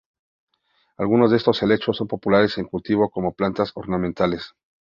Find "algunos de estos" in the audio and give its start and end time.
0.97-1.61